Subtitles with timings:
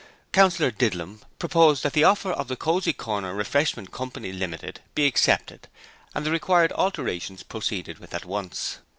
[0.31, 4.07] Councillor Didlum proposed that the offer of the 'Cosy Corner Refreshment Co.
[4.07, 5.67] Ltd' be accepted
[6.15, 8.79] and the required alterations proceeded with at once.